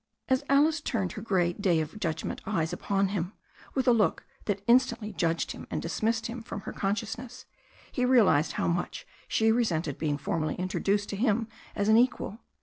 [0.29, 3.33] As Alice turned her grey, day of judgment eyes upon him,
[3.75, 7.45] with a look that instantly judged him and dismissed him from her consciousness,
[7.91, 12.39] he realized how much she resented being formally introduced to him as to an equal.